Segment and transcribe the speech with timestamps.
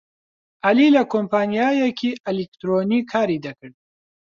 [0.65, 3.75] عەلی لە کۆمپانیایەکی ئەلیکترۆنی کاری دەکرد.